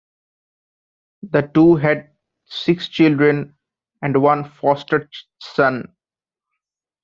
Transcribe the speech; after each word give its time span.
The 1.29 1.43
two 1.53 1.75
had 1.75 2.15
six 2.45 2.87
children 2.87 3.55
and 4.01 4.19
one 4.19 4.49
foster 4.49 5.07
son. 5.39 5.93